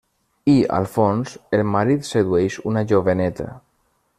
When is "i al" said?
0.53-0.87